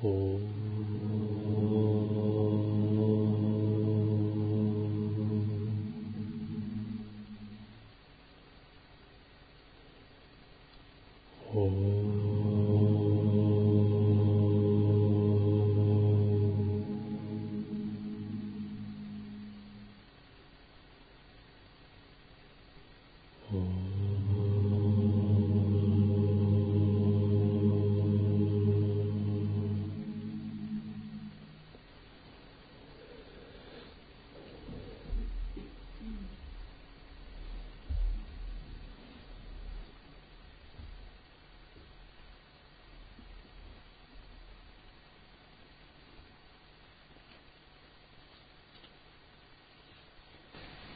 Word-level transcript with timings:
呼 0.00 0.40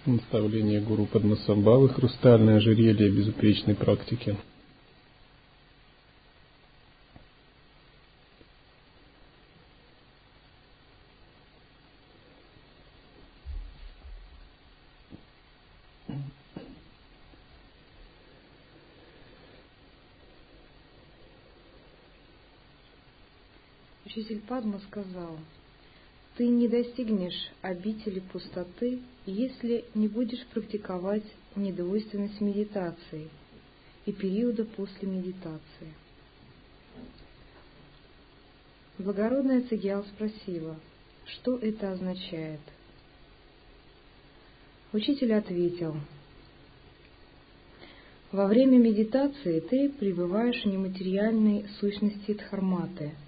Наставление 0.07 0.83
гуру 0.83 1.07
Падмасамбавы 1.07 1.89
«Хрустальное 1.89 2.59
ожерелье 2.59 3.09
безупречной 3.09 3.75
практики». 3.75 4.37
Учитель 24.05 24.41
Падма 24.43 24.81
сказал, 24.91 25.39
ты 26.37 26.49
не 26.49 26.67
достигнешь 26.67 27.51
обители 27.63 28.21
пустоты, 28.21 29.01
если 29.25 29.85
не 29.95 30.09
будешь 30.09 30.45
практиковать 30.47 31.25
недвойственность 31.55 32.41
медитации 32.41 33.29
и 34.05 34.13
периода 34.13 34.65
после 34.65 35.09
медитации. 35.09 35.95
Благородная 38.99 39.63
Цигиал 39.63 40.05
спросила, 40.05 40.77
что 41.27 41.57
это 41.57 41.93
означает. 41.93 42.61
Учитель 44.93 45.35
ответил, 45.35 45.97
во 48.31 48.47
время 48.47 48.79
медитации 48.79 49.61
ты 49.61 49.89
пребываешь 49.89 50.63
в 50.63 50.67
нематериальной 50.67 51.67
сущности 51.79 52.35
Дхарматы– 52.35 53.13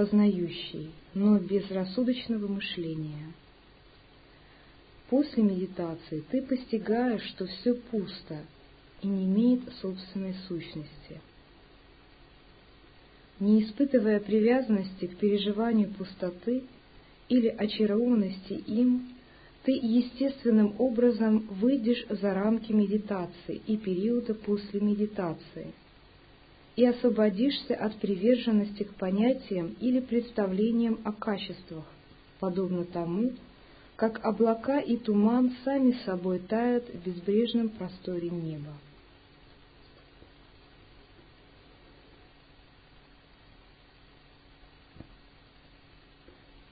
познающий, 0.00 0.92
но 1.12 1.38
без 1.38 1.70
рассудочного 1.70 2.46
мышления. 2.46 3.34
После 5.10 5.42
медитации 5.42 6.24
ты 6.30 6.40
постигаешь, 6.40 7.22
что 7.24 7.44
все 7.44 7.74
пусто 7.74 8.38
и 9.02 9.06
не 9.06 9.26
имеет 9.26 9.60
собственной 9.82 10.34
сущности. 10.48 11.20
Не 13.40 13.62
испытывая 13.62 14.20
привязанности 14.20 15.06
к 15.06 15.18
переживанию 15.18 15.90
пустоты 15.90 16.62
или 17.28 17.48
очарованности 17.48 18.54
им, 18.54 19.06
ты 19.64 19.72
естественным 19.72 20.76
образом 20.78 21.40
выйдешь 21.40 22.06
за 22.08 22.32
рамки 22.32 22.72
медитации 22.72 23.60
и 23.66 23.76
периода 23.76 24.32
после 24.32 24.80
медитации– 24.80 25.74
и 26.76 26.84
освободишься 26.84 27.74
от 27.74 27.96
приверженности 27.96 28.84
к 28.84 28.94
понятиям 28.94 29.76
или 29.80 30.00
представлениям 30.00 30.98
о 31.04 31.12
качествах, 31.12 31.84
подобно 32.38 32.84
тому, 32.84 33.32
как 33.96 34.24
облака 34.24 34.80
и 34.80 34.96
туман 34.96 35.54
сами 35.64 35.92
собой 36.06 36.38
тают 36.38 36.88
в 36.88 37.06
безбрежном 37.06 37.68
просторе 37.68 38.30
неба. 38.30 38.72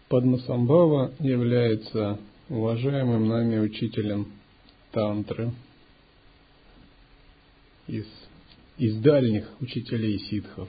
Падмасамбава 0.08 1.12
является 1.18 2.18
уважаемым 2.48 3.28
нами 3.28 3.58
учителем 3.58 4.32
тантры 4.90 5.52
из 7.86 8.06
из 8.78 8.96
дальних 8.98 9.44
учителей 9.60 10.18
ситхов, 10.18 10.68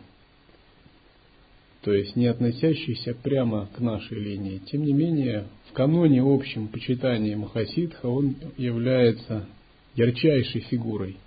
то 1.81 1.93
есть 1.93 2.15
не 2.15 2.25
относящихся 2.25 3.13
прямо 3.13 3.69
к 3.75 3.79
нашей 3.79 4.19
линии. 4.19 4.61
Тем 4.71 4.83
не 4.83 4.93
менее, 4.93 5.45
в 5.69 5.73
каноне 5.73 6.21
общем 6.21 6.67
почитания 6.67 7.37
Махасидха 7.37 8.07
он 8.07 8.35
является 8.57 9.45
ярчайшей 9.95 10.61
фигурой. 10.61 11.17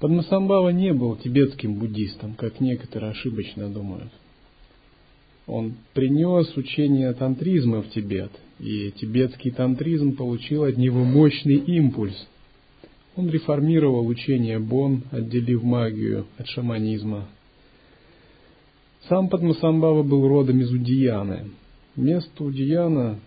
Падмасамбава 0.00 0.70
не 0.70 0.92
был 0.92 1.16
тибетским 1.16 1.74
буддистом, 1.74 2.34
как 2.34 2.60
некоторые 2.60 3.12
ошибочно 3.12 3.68
думают. 3.68 4.12
Он 5.46 5.74
принес 5.94 6.54
учение 6.56 7.12
тантризма 7.12 7.82
в 7.82 7.90
Тибет, 7.90 8.32
и 8.58 8.92
тибетский 8.96 9.52
тантризм 9.52 10.16
получил 10.16 10.64
от 10.64 10.76
него 10.76 11.04
мощный 11.04 11.56
импульс– 11.56 12.16
он 13.16 13.30
реформировал 13.30 14.06
учение 14.06 14.58
Бон, 14.58 15.02
отделив 15.10 15.62
магию 15.62 16.26
от 16.36 16.46
шаманизма. 16.48 17.26
Сам 19.08 19.28
Падмасамбава 19.28 20.02
был 20.02 20.28
родом 20.28 20.60
из 20.60 20.70
Удияны. 20.70 21.50
Место 21.96 22.44
Удияна 22.44 23.18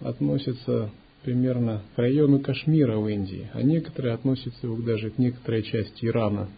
относится 0.00 0.90
примерно 1.22 1.82
к 1.94 1.98
району 1.98 2.40
Кашмира 2.40 2.98
в 2.98 3.08
Индии, 3.08 3.48
а 3.52 3.62
некоторые 3.62 4.14
относятся 4.14 4.66
его 4.66 4.76
даже 4.78 5.10
к 5.10 5.18
некоторой 5.18 5.62
части 5.62 6.06
Ирана. 6.06 6.48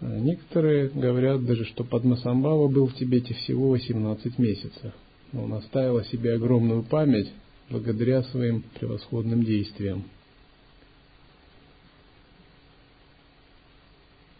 Некоторые 0.00 0.88
говорят 0.88 1.44
даже, 1.44 1.64
что 1.64 1.84
Падмасамбава 1.84 2.68
был 2.68 2.86
в 2.86 2.94
Тибете 2.94 3.34
всего 3.34 3.70
18 3.70 4.38
месяцев. 4.38 4.92
Он 5.32 5.54
оставил 5.54 5.98
о 5.98 6.04
себе 6.04 6.34
огромную 6.34 6.82
память 6.82 7.32
благодаря 7.68 8.22
своим 8.24 8.62
превосходным 8.78 9.42
действиям. 9.42 10.04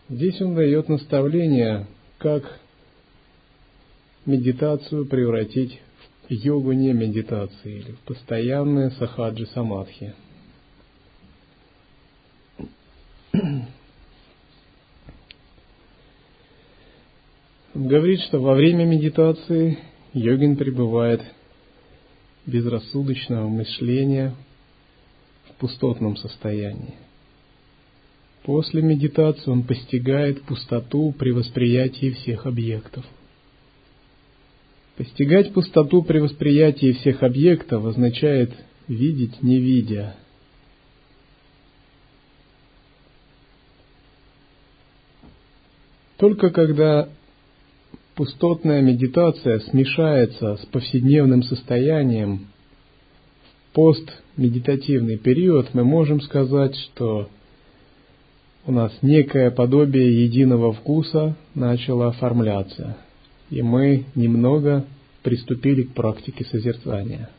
Здесь 0.09 0.41
он 0.41 0.55
дает 0.55 0.89
наставление, 0.89 1.87
как 2.17 2.61
медитацию 4.25 5.05
превратить 5.07 5.81
в 6.29 6.33
йогу 6.33 6.73
не 6.73 6.93
медитации 6.93 7.81
или 7.81 7.93
в 7.93 7.99
постоянное 8.01 8.91
сахаджи 8.91 9.47
самадхи. 9.47 10.15
Он 17.75 17.87
говорит, 17.87 18.21
что 18.23 18.41
во 18.41 18.55
время 18.55 18.85
медитации 18.85 19.79
йогин 20.15 20.57
пребывает 20.57 21.21
безрассудочного 22.47 23.47
мышления 23.47 24.35
в 25.51 25.55
пустотном 25.61 26.17
состоянии. 26.17 26.95
После 28.49 28.81
медитации 28.81 29.51
он 29.51 29.63
постигает 29.63 30.41
пустоту 30.45 31.13
при 31.13 31.33
восприятии 31.33 32.13
всех 32.13 32.47
объектов. 32.47 33.05
Постигать 34.97 35.53
пустоту 35.53 36.01
при 36.01 36.19
восприятии 36.19 36.93
всех 36.93 37.23
объектов 37.23 37.85
означает 37.85 38.51
видеть, 38.89 39.43
не 39.43 39.59
видя. 39.59 40.17
Только 46.17 46.49
когда 46.49 47.11
пустотная 48.15 48.81
медитация 48.81 49.59
смешается 49.59 50.57
с 50.57 50.65
повседневным 50.65 51.43
состоянием, 51.43 52.47
в 53.69 53.75
постмедитативный 53.75 55.19
период 55.19 55.75
мы 55.75 55.85
можем 55.85 56.23
сказать, 56.23 56.75
что 56.77 57.29
у 58.69 58.71
нас 58.71 58.93
некое 59.01 59.51
подобие 59.51 60.25
единого 60.25 60.75
вкуса 60.75 61.35
начало 61.55 62.09
оформляться, 62.09 62.99
и 63.49 63.63
мы 63.63 64.05
немного 64.15 64.85
приступили 65.23 65.85
к 65.85 65.95
практике 65.95 66.45
созерцания. 66.45 67.31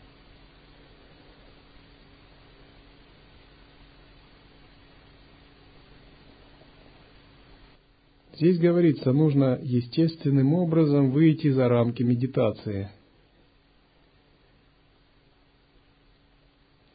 Здесь 8.34 8.58
говорится, 8.58 9.12
нужно 9.12 9.60
естественным 9.62 10.56
образом 10.56 11.12
выйти 11.12 11.52
за 11.52 11.70
рамки 11.70 12.02
медитации 12.02 12.90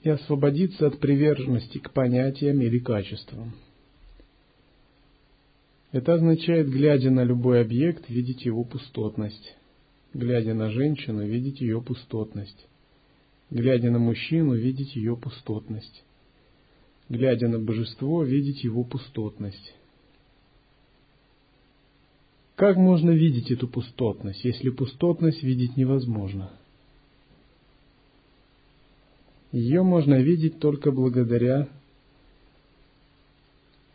и 0.03 0.11
освободиться 0.11 0.89
от 0.89 0.99
приверженности 0.99 1.79
к 1.79 1.93
понятиям 1.93 2.61
или 2.63 2.81
качествам. 2.81 3.55
Это 5.95 6.15
означает, 6.15 6.69
глядя 6.69 7.13
на 7.13 7.23
любой 7.23 7.61
объект, 7.61 8.11
видеть 8.11 8.45
его 8.45 8.65
пустотность. 8.65 9.55
Глядя 10.13 10.53
на 10.53 10.69
женщину, 10.69 11.25
видеть 11.25 11.61
ее 11.61 11.81
пустотность. 11.81 12.67
Глядя 13.49 13.93
на 13.93 14.01
мужчину, 14.01 14.55
видеть 14.55 14.97
ее 14.97 15.17
пустотность. 15.17 16.03
Глядя 17.09 17.47
на 17.47 17.61
божество, 17.61 18.25
видеть 18.25 18.65
его 18.65 18.83
пустотность. 18.83 19.77
Как 22.57 22.77
можно 22.77 23.13
видеть 23.13 23.53
эту 23.53 23.69
пустотность, 23.69 24.45
если 24.45 24.71
пустотность 24.71 25.45
видеть 25.45 25.77
невозможно? 25.77 26.51
Ее 29.53 29.85
можно 29.85 30.21
видеть 30.21 30.59
только 30.59 30.91
благодаря 30.91 31.69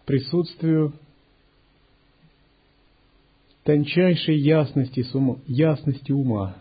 присутствию 0.05 0.93
тончайшей 3.69 4.39
ясности, 4.39 5.05
ума, 5.13 5.37
ясности 5.45 6.11
ума. 6.11 6.55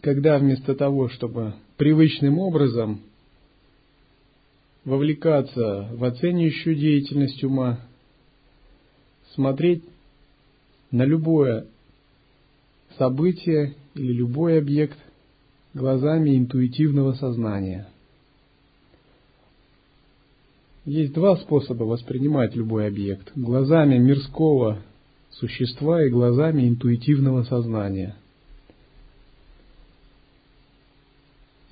Когда 0.00 0.38
вместо 0.38 0.76
того, 0.76 1.08
чтобы 1.08 1.54
привычным 1.76 2.38
образом 2.38 3.00
вовлекаться 4.84 5.88
в 5.90 6.04
оценивающую 6.04 6.76
деятельность 6.76 7.42
ума, 7.42 7.80
смотреть 9.34 9.82
на 10.92 11.02
любое 11.04 11.66
событие 12.96 13.74
или 13.96 14.12
любой 14.12 14.58
объект 14.58 14.98
глазами 15.74 16.38
интуитивного 16.38 17.14
сознания. 17.14 17.88
Есть 20.84 21.12
два 21.12 21.36
способа 21.36 21.84
воспринимать 21.84 22.56
любой 22.56 22.88
объект. 22.88 23.30
Глазами 23.36 23.98
мирского 23.98 24.82
существа 25.30 26.04
и 26.04 26.10
глазами 26.10 26.68
интуитивного 26.68 27.44
сознания. 27.44 28.16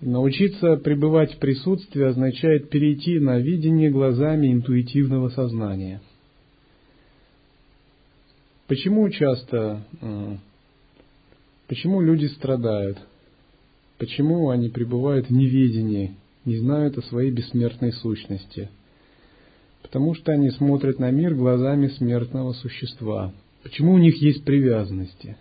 Научиться 0.01 0.77
пребывать 0.77 1.35
в 1.35 1.39
присутствии 1.39 2.05
означает 2.05 2.71
перейти 2.71 3.19
на 3.19 3.39
видение 3.39 3.91
глазами 3.91 4.53
интуитивного 4.53 5.29
сознания. 5.31 6.01
Почему 8.69 9.11
часто, 9.11 9.83
почему 11.67 12.01
люди 12.01 12.27
страдают? 12.27 12.99
Почему 13.99 14.51
они 14.51 14.69
пребывают 14.69 15.27
в 15.27 15.33
неведении, 15.33 16.15
не 16.45 16.59
знают 16.59 16.97
о 16.97 17.03
своей 17.03 17.33
бессмертной 17.33 17.93
сущности? 17.93 18.71
Потому 19.91 20.15
что 20.15 20.33
они 20.33 20.51
смотрят 20.51 20.99
на 20.99 21.11
мир 21.11 21.35
глазами 21.35 21.89
смертного 21.89 22.53
существа. 22.53 23.33
Почему 23.63 23.93
у 23.93 23.99
них 23.99 24.17
есть 24.23 24.45
привязанности? 24.45 25.37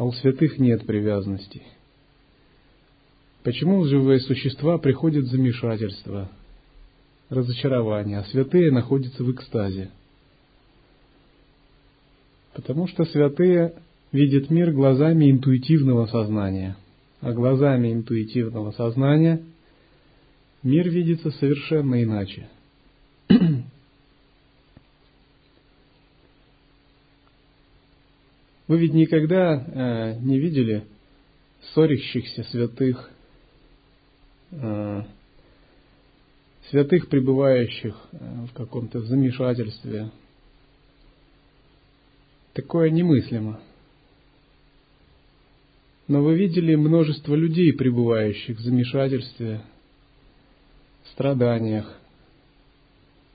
а 0.00 0.04
у 0.04 0.12
святых 0.12 0.58
нет 0.58 0.86
привязанностей. 0.86 1.60
Почему 3.42 3.84
живые 3.84 4.20
существа 4.20 4.78
приходят 4.78 5.26
в 5.26 5.30
замешательство, 5.30 6.30
разочарование, 7.28 8.20
а 8.20 8.24
святые 8.24 8.72
находятся 8.72 9.22
в 9.22 9.30
экстазе? 9.30 9.90
Потому 12.54 12.88
что 12.88 13.04
святые 13.04 13.74
видят 14.10 14.48
мир 14.48 14.72
глазами 14.72 15.30
интуитивного 15.30 16.06
сознания, 16.06 16.78
а 17.20 17.32
глазами 17.32 17.92
интуитивного 17.92 18.70
сознания 18.70 19.42
мир 20.62 20.88
видится 20.88 21.30
совершенно 21.32 22.02
иначе– 22.02 22.48
Вы 28.70 28.78
ведь 28.78 28.94
никогда 28.94 29.56
э, 29.56 30.18
не 30.20 30.38
видели 30.38 30.84
ссорящихся 31.60 32.44
святых, 32.44 33.10
э, 34.52 35.02
святых, 36.68 37.08
пребывающих 37.08 37.96
э, 38.12 38.46
в 38.48 38.52
каком-то 38.52 39.00
замешательстве. 39.00 40.12
Такое 42.52 42.90
немыслимо. 42.90 43.58
Но 46.06 46.22
вы 46.22 46.36
видели 46.36 46.76
множество 46.76 47.34
людей, 47.34 47.72
пребывающих 47.72 48.56
в 48.56 48.60
замешательстве, 48.60 49.62
страданиях, 51.20 52.00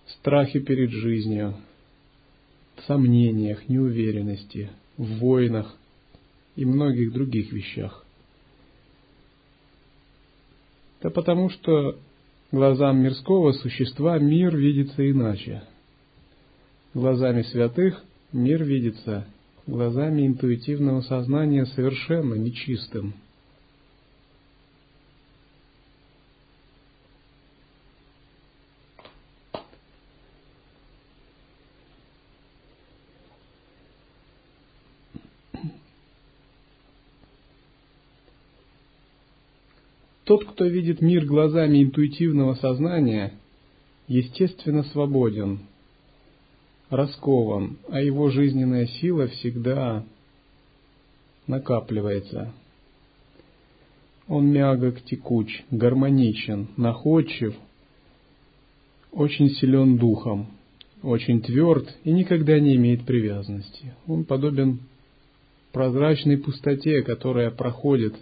страхе 0.08 0.60
перед 0.60 0.90
жизнью, 0.90 1.54
сомнениях, 2.88 3.70
неуверенности– 3.70 4.72
в 4.98 5.20
войнах 5.20 5.76
и 6.56 6.66
многих 6.66 7.12
других 7.14 7.52
вещах. 7.52 8.04
Да 11.04 11.12
потому 11.12 11.50
что 11.50 12.00
глазам 12.52 13.02
мирского 13.02 13.52
существа 13.52 14.18
мир 14.18 14.56
видится 14.56 15.08
иначе. 15.08 15.64
Глазами 16.96 17.44
святых 17.44 18.02
мир 18.32 18.64
видится 18.64 19.28
глазами 19.68 20.26
интуитивного 20.26 21.02
сознания 21.02 21.66
совершенно 21.68 22.34
нечистым– 22.34 23.14
Тот, 40.26 40.44
кто 40.44 40.66
видит 40.66 41.02
мир 41.02 41.24
глазами 41.26 41.84
интуитивного 41.84 42.56
сознания, 42.56 43.34
естественно 44.08 44.84
свободен, 44.86 45.60
раскован, 46.90 47.78
а 47.90 48.02
его 48.02 48.30
жизненная 48.30 48.88
сила 48.88 49.28
всегда 49.28 50.04
накапливается. 51.46 52.52
Он 54.28 54.48
мягок, 54.48 55.02
текуч, 55.02 55.64
гармоничен, 55.70 56.70
находчив, 56.76 57.54
очень 59.12 59.52
силен 59.52 59.98
духом, 59.98 60.48
очень 61.04 61.44
тверд 61.44 61.96
и 62.04 62.12
никогда 62.12 62.60
не 62.60 62.76
имеет 62.78 63.06
привязанности. 63.06 63.94
Он 64.08 64.26
подобен 64.26 64.80
прозрачной 65.72 66.40
пустоте, 66.40 67.04
которая 67.04 67.52
проходит 67.52 68.16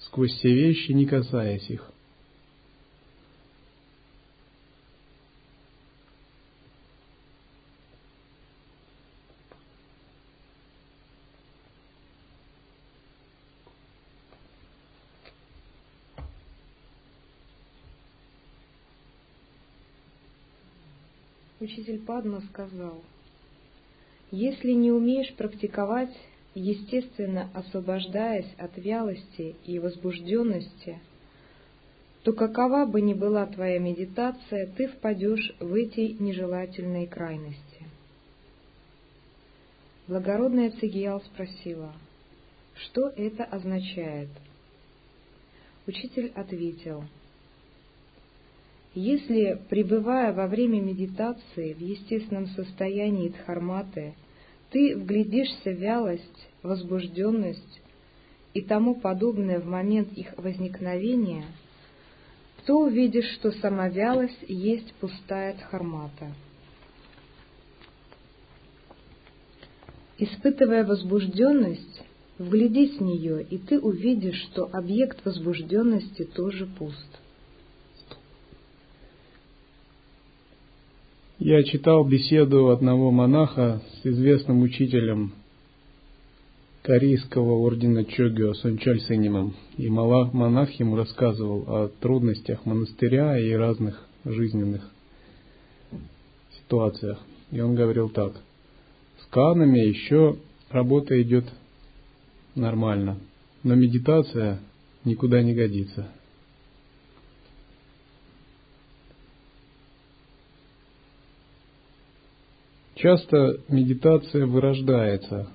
сквозь 0.00 0.32
все 0.32 0.52
вещи, 0.52 0.92
не 0.92 1.06
касаясь 1.06 1.68
их. 1.70 1.90
Учитель 21.58 21.98
Падма 21.98 22.42
сказал, 22.52 23.02
если 24.30 24.70
не 24.72 24.92
умеешь 24.92 25.32
практиковать 25.34 26.14
естественно 26.56 27.50
освобождаясь 27.52 28.52
от 28.56 28.76
вялости 28.78 29.56
и 29.66 29.78
возбужденности, 29.78 30.98
то 32.22 32.32
какова 32.32 32.86
бы 32.86 33.02
ни 33.02 33.12
была 33.12 33.46
твоя 33.46 33.78
медитация, 33.78 34.66
ты 34.66 34.88
впадешь 34.88 35.54
в 35.60 35.74
эти 35.74 36.16
нежелательные 36.18 37.06
крайности. 37.06 37.84
Благородная 40.08 40.70
Цигиял 40.70 41.20
спросила, 41.20 41.92
что 42.74 43.08
это 43.08 43.44
означает? 43.44 44.30
Учитель 45.86 46.32
ответил, 46.34 47.04
если, 48.94 49.60
пребывая 49.68 50.32
во 50.32 50.46
время 50.46 50.80
медитации 50.80 51.74
в 51.74 51.80
естественном 51.80 52.46
состоянии 52.48 53.28
дхарматы, 53.28 54.14
ты 54.70 54.96
вглядишься 54.96 55.70
в 55.70 55.78
вялость, 55.78 56.48
возбужденность 56.62 57.80
и 58.54 58.62
тому 58.62 58.94
подобное 58.94 59.60
в 59.60 59.66
момент 59.66 60.12
их 60.12 60.34
возникновения, 60.36 61.44
то 62.64 62.80
увидишь, 62.80 63.30
что 63.34 63.52
сама 63.52 63.88
вялость 63.88 64.44
есть 64.48 64.92
пустая 64.94 65.54
дхармата. 65.54 66.32
Испытывая 70.18 70.84
возбужденность, 70.84 72.02
вглядись 72.38 72.96
в 72.96 73.02
нее, 73.02 73.42
и 73.44 73.58
ты 73.58 73.78
увидишь, 73.78 74.40
что 74.50 74.68
объект 74.72 75.24
возбужденности 75.24 76.24
тоже 76.24 76.66
пуст. 76.66 77.20
Я 81.48 81.62
читал 81.62 82.04
беседу 82.04 82.70
одного 82.70 83.12
монаха 83.12 83.80
с 84.02 84.04
известным 84.04 84.62
учителем 84.62 85.32
корейского 86.82 87.52
ордена 87.58 88.04
Чогио 88.04 88.52
Сунчаль 88.54 88.98
Сенимом. 89.02 89.54
И 89.76 89.88
монах 89.88 90.72
ему 90.80 90.96
рассказывал 90.96 91.64
о 91.68 91.88
трудностях 92.00 92.66
монастыря 92.66 93.38
и 93.38 93.52
разных 93.52 94.04
жизненных 94.24 94.90
ситуациях. 96.58 97.20
И 97.52 97.60
он 97.60 97.76
говорил 97.76 98.08
так. 98.08 98.32
С 99.20 99.26
канами 99.26 99.78
еще 99.78 100.38
работа 100.70 101.22
идет 101.22 101.44
нормально, 102.56 103.18
но 103.62 103.76
медитация 103.76 104.58
никуда 105.04 105.44
не 105.44 105.54
годится. 105.54 106.08
Часто 112.96 113.60
медитация 113.68 114.46
вырождается 114.46 115.48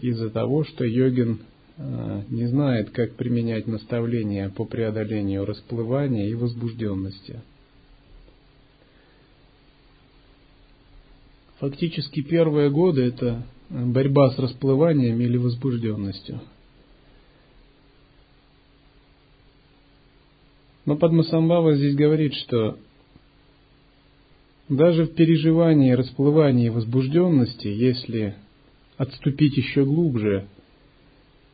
из-за 0.00 0.30
того, 0.30 0.64
что 0.64 0.84
йогин 0.84 1.40
э, 1.76 2.22
не 2.30 2.46
знает, 2.46 2.90
как 2.90 3.14
применять 3.14 3.66
наставления 3.66 4.48
по 4.48 4.64
преодолению 4.64 5.44
расплывания 5.44 6.28
и 6.28 6.34
возбужденности. 6.34 7.42
Фактически 11.58 12.22
первые 12.22 12.70
годы 12.70 13.02
это 13.02 13.42
борьба 13.68 14.30
с 14.30 14.38
расплыванием 14.38 15.20
или 15.20 15.36
возбужденностью. 15.36 16.40
Но 20.86 20.96
Падмасамбава 20.96 21.76
здесь 21.76 21.96
говорит, 21.96 22.32
что 22.32 22.78
даже 24.68 25.04
в 25.04 25.14
переживании 25.14 25.92
расплывания 25.92 26.66
и 26.66 26.70
возбужденности, 26.70 27.68
если 27.68 28.34
отступить 28.96 29.56
еще 29.56 29.84
глубже, 29.84 30.46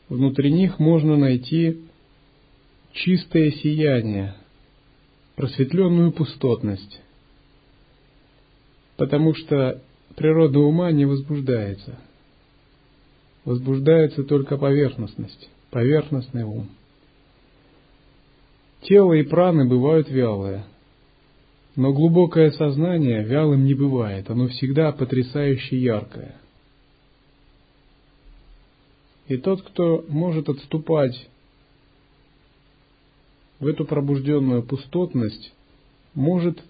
внутри 0.08 0.52
них 0.52 0.78
можно 0.78 1.16
найти 1.16 1.80
чистое 2.92 3.50
сияние, 3.52 4.34
просветленную 5.36 6.12
пустотность, 6.12 7.02
потому 8.96 9.34
что 9.34 9.80
природа 10.16 10.58
ума 10.58 10.90
не 10.90 11.04
возбуждается. 11.04 11.98
Возбуждается 13.44 14.24
только 14.24 14.56
поверхностность, 14.56 15.50
поверхностный 15.70 16.44
ум. 16.44 16.68
Тело 18.82 19.12
и 19.12 19.22
праны 19.22 19.68
бывают 19.68 20.08
вялые– 20.08 20.64
но 21.76 21.92
глубокое 21.92 22.52
сознание 22.52 23.24
вялым 23.24 23.64
не 23.64 23.74
бывает, 23.74 24.30
оно 24.30 24.48
всегда 24.48 24.92
потрясающе 24.92 25.76
яркое. 25.78 26.36
И 29.26 29.36
тот, 29.38 29.62
кто 29.62 30.04
может 30.08 30.48
отступать 30.48 31.28
в 33.58 33.66
эту 33.66 33.84
пробужденную 33.84 34.62
пустотность, 34.62 35.52
может 36.14 36.62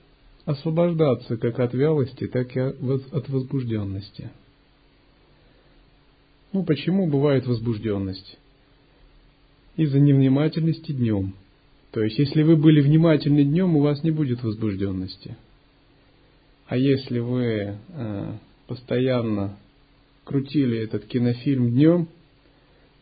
освобождаться 0.47 1.37
как 1.37 1.59
от 1.59 1.75
вялости, 1.75 2.27
так 2.27 2.57
и 2.57 2.61
от 2.61 3.29
возбужденности. 3.29 4.31
Ну, 6.53 6.65
почему 6.65 7.09
бывает 7.09 7.47
возбужденность? 7.47 8.39
Из-за 9.77 9.99
невнимательности 9.99 10.93
днем– 10.93 11.35
то 11.95 12.03
есть, 12.03 12.19
если 12.19 12.43
вы 12.43 12.57
были 12.57 12.81
внимательны 12.81 13.45
днем, 13.45 13.77
у 13.77 13.81
вас 13.81 14.03
не 14.03 14.11
будет 14.11 14.43
возбужденности. 14.43 15.37
А 16.67 16.77
если 16.77 17.21
вы 17.21 17.77
э, 17.89 18.33
постоянно 18.67 19.57
крутили 20.25 20.77
этот 20.77 21.05
кинофильм 21.05 21.71
днем, 21.71 22.09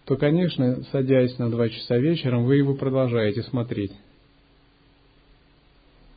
то, 0.04 0.16
конечно, 0.16 0.84
садясь 0.92 1.38
на 1.38 1.50
два 1.50 1.70
часа 1.70 1.96
вечером, 1.96 2.44
вы 2.44 2.56
его 2.56 2.74
продолжаете 2.74 3.42
смотреть. 3.44 3.92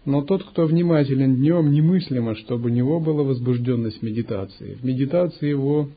Но 0.04 0.22
тот, 0.22 0.44
кто 0.44 0.66
внимателен 0.66 1.38
днем, 1.38 1.72
немыслимо, 1.72 2.36
чтобы 2.36 2.70
у 2.70 2.74
него 2.74 3.00
была 3.00 3.24
возбужденность 3.24 4.02
медитации. 4.02 4.74
В 4.74 4.84
медитации 4.84 5.48
его 5.48 5.92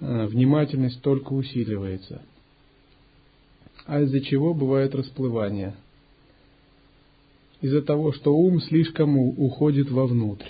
э, 0.00 0.26
внимательность 0.26 1.00
только 1.00 1.32
усиливается– 1.32 2.22
а 3.86 4.00
из-за 4.02 4.20
чего 4.20 4.54
бывает 4.54 4.94
расплывание? 4.94 5.74
Из-за 7.60 7.82
того, 7.82 8.12
что 8.12 8.34
ум 8.34 8.60
слишком 8.60 9.18
уходит 9.18 9.90
вовнутрь. 9.90 10.48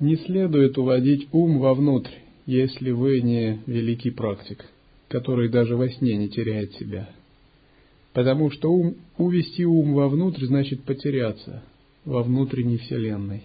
Не 0.00 0.16
следует 0.16 0.78
уводить 0.78 1.28
ум 1.32 1.58
вовнутрь, 1.58 2.12
если 2.46 2.90
вы 2.90 3.20
не 3.20 3.60
великий 3.66 4.10
практик, 4.10 4.64
который 5.08 5.48
даже 5.48 5.76
во 5.76 5.88
сне 5.88 6.16
не 6.16 6.28
теряет 6.28 6.72
себя. 6.74 7.08
Потому 8.12 8.50
что 8.50 8.72
ум, 8.72 8.96
увести 9.16 9.64
ум 9.64 9.94
вовнутрь 9.94 10.46
значит 10.46 10.82
потеряться 10.82 11.62
во 12.04 12.22
внутренней 12.22 12.78
вселенной. 12.78 13.42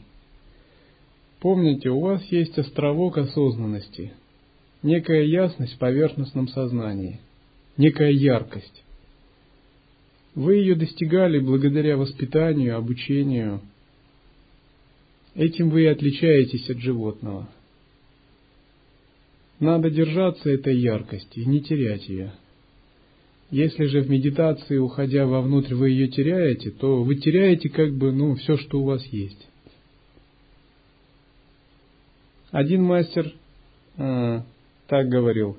Помните, 1.40 1.90
у 1.90 2.00
вас 2.00 2.24
есть 2.32 2.58
островок 2.58 3.18
осознанности– 3.18 4.14
некая 4.84 5.24
ясность 5.24 5.74
в 5.74 5.80
поверхностном 5.80 6.48
сознании, 6.50 7.20
некая 7.78 8.12
яркость. 8.12 8.84
Вы 10.36 10.56
ее 10.56 10.76
достигали 10.76 11.40
благодаря 11.40 11.98
воспитанию, 11.98 12.78
обучению. 12.78 13.62
Этим 15.36 15.70
вы 15.70 15.84
и 15.84 15.88
отличаетесь 15.88 16.70
от 16.70 16.78
животного. 16.80 17.50
Надо 19.60 19.90
держаться 19.90 20.50
этой 20.50 20.78
яркости 20.78 21.40
и 21.40 21.46
не 21.46 21.62
терять 21.62 22.08
ее. 22.10 22.34
Если 23.52 23.86
же 23.86 24.02
в 24.02 24.10
медитации, 24.10 24.78
уходя 24.78 25.28
вовнутрь, 25.28 25.76
вы 25.76 25.92
ее 25.92 26.08
теряете, 26.08 26.72
то 26.72 27.04
вы 27.04 27.16
теряете 27.16 27.70
как 27.70 27.94
бы 27.94 28.12
ну, 28.12 28.36
все, 28.36 28.58
что 28.58 28.82
у 28.82 28.86
вас 28.86 29.06
есть. 29.08 29.48
Один 32.50 32.84
мастер 32.84 33.32
а, 33.98 34.44
так 34.88 35.08
говорил, 35.08 35.58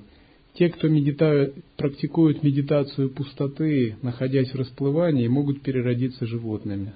те, 0.55 0.69
кто 0.69 0.87
медита... 0.87 1.51
практикуют 1.77 2.43
медитацию 2.43 3.09
пустоты, 3.09 3.97
находясь 4.01 4.51
в 4.51 4.55
расплывании, 4.55 5.27
могут 5.27 5.61
переродиться 5.61 6.25
животными. 6.25 6.93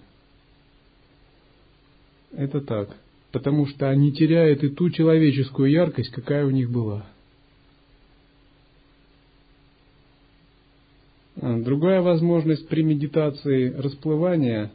Это 2.32 2.62
так, 2.62 2.96
потому 3.32 3.66
что 3.66 3.90
они 3.90 4.12
теряют 4.14 4.64
и 4.64 4.70
ту 4.70 4.90
человеческую 4.90 5.72
яркость, 5.72 6.12
какая 6.12 6.46
у 6.46 6.52
них 6.52 6.70
была. 6.70 7.06
А, 11.42 11.60
другая 11.60 12.02
возможность 12.02 12.68
при 12.68 12.84
медитации 12.84 13.74
расплывания, 13.74 14.72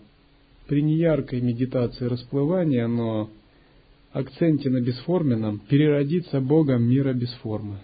при 0.66 0.82
неяркой 0.82 1.40
медитации 1.40 2.06
расплывания, 2.06 2.86
но 2.86 3.30
акценте 4.14 4.70
на 4.70 4.80
бесформенном 4.80 5.58
переродиться 5.58 6.40
Богом 6.40 6.84
мира 6.84 7.12
без 7.12 7.32
формы. 7.34 7.78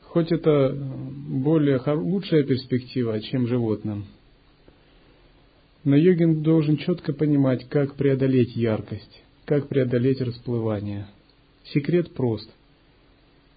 Хоть 0.00 0.32
это 0.32 0.74
более 0.74 1.80
лучшая 1.86 2.42
перспектива, 2.44 3.20
чем 3.20 3.46
животным, 3.46 4.06
но 5.84 5.94
йогин 5.96 6.42
должен 6.42 6.78
четко 6.78 7.12
понимать, 7.12 7.68
как 7.68 7.94
преодолеть 7.94 8.56
яркость, 8.56 9.22
как 9.44 9.68
преодолеть 9.68 10.20
расплывание. 10.20 11.06
Секрет 11.64 12.12
прост. 12.12 12.50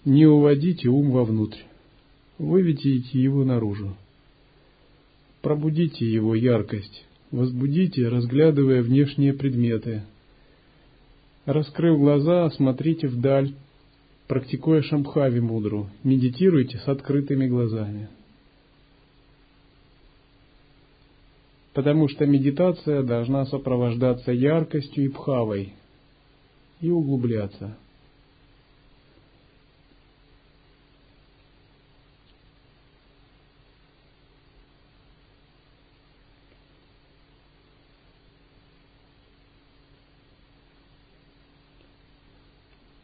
Не 0.03 0.25
уводите 0.25 0.89
ум 0.89 1.12
вовнутрь, 1.12 1.60
выведите 2.38 3.19
его 3.19 3.43
наружу. 3.43 3.95
Пробудите 5.41 6.05
его 6.05 6.34
яркость, 6.34 7.05
возбудите, 7.32 8.08
разглядывая 8.08 8.82
внешние 8.82 9.34
предметы. 9.34 10.03
Раскрыв 11.46 12.00
глаза, 12.00 12.50
смотрите 12.51 13.08
вдаль, 13.08 13.53
практикуя 14.27 14.82
шамхави 14.82 15.39
мудру, 15.39 15.89
медитируйте 16.03 16.77
с 16.79 16.88
открытыми 16.88 17.48
глазами. 17.48 18.10
Потому 21.74 22.08
что 22.08 22.25
медитация 22.25 23.03
должна 23.03 23.46
сопровождаться 23.46 24.32
яркостью 24.32 25.05
и 25.05 25.10
пхавой 25.10 25.74
и 26.79 26.89
углубляться. 26.89 27.77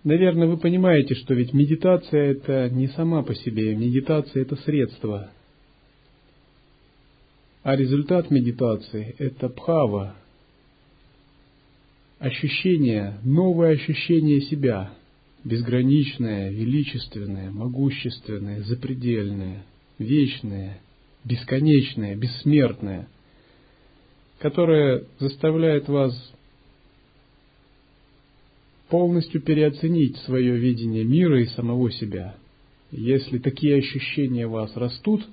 Наверное, 0.04 0.48
вы 0.48 0.58
понимаете, 0.58 1.14
что 1.14 1.36
ведь 1.36 1.54
медитация 1.54 2.32
это 2.32 2.70
не 2.70 2.88
сама 2.88 3.22
по 3.22 3.36
себе, 3.36 3.76
медитация 3.76 4.42
это 4.42 4.56
средство. 4.56 5.32
А 7.62 7.76
результат 7.76 8.32
медитации 8.32 9.14
это 9.20 9.48
бхава, 9.48 10.16
ощущение, 12.18 13.20
новое 13.24 13.74
ощущение 13.74 14.42
себя, 14.42 14.92
безграничное, 15.44 16.50
величественное, 16.50 17.52
могущественное, 17.52 18.62
запредельное, 18.64 19.64
вечное, 20.00 20.82
бесконечное, 21.24 22.16
бессмертное, 22.16 23.08
которое 24.40 25.04
заставляет 25.20 25.88
вас 25.88 26.34
полностью 28.92 29.42
переоценить 29.42 30.18
свое 30.18 30.58
видение 30.58 31.06
мира 31.06 31.42
и 31.42 31.46
самого 31.46 31.90
себя. 31.92 32.36
Если 32.92 33.40
такие 33.40 33.78
ощущения 33.78 34.46
у 34.48 34.52
вас 34.52 34.76
растут, 34.76 35.26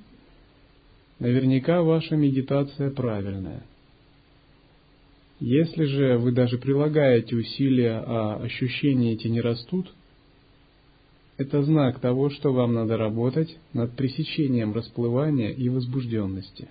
наверняка 1.18 1.82
ваша 1.82 2.14
медитация 2.14 2.90
правильная. 2.90 3.64
Если 5.40 5.84
же 5.86 6.18
вы 6.18 6.30
даже 6.30 6.58
прилагаете 6.58 7.34
усилия, 7.34 8.00
а 8.06 8.36
ощущения 8.36 9.14
эти 9.14 9.26
не 9.26 9.40
растут, 9.40 9.92
это 11.36 11.62
знак 11.64 11.98
того, 11.98 12.30
что 12.30 12.52
вам 12.52 12.74
надо 12.74 12.96
работать 12.96 13.58
над 13.72 13.94
пресечением 13.96 14.72
расплывания 14.72 15.50
и 15.50 15.68
возбужденности. 15.68 16.68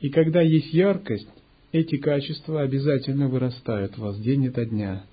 И 0.00 0.10
когда 0.10 0.40
есть 0.40 0.72
яркость, 0.72 1.28
эти 1.72 1.96
качества 1.96 2.62
обязательно 2.62 3.28
вырастают 3.28 3.96
в 3.96 3.98
вас 3.98 4.18
день 4.18 4.48
ото 4.48 4.64
дня. 4.64 5.04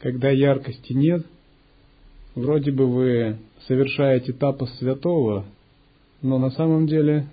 Когда 0.00 0.28
яркости 0.30 0.92
нет, 0.92 1.24
вроде 2.34 2.72
бы 2.72 2.86
вы 2.86 3.38
совершаете 3.66 4.32
тапос 4.32 4.70
святого, 4.78 5.46
но 6.20 6.38
на 6.38 6.50
самом 6.50 6.86
деле 6.86 7.28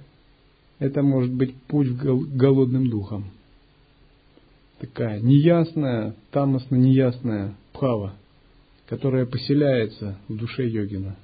это 0.79 1.01
может 1.01 1.33
быть 1.33 1.55
путь 1.67 1.89
голодным 1.89 2.89
духам. 2.89 3.25
Такая 4.79 5.19
неясная, 5.19 6.15
тамосно 6.31 6.75
неясная 6.75 7.55
пхава, 7.73 8.13
которая 8.87 9.25
поселяется 9.25 10.17
в 10.27 10.37
душе 10.37 10.67
йогина. 10.67 11.15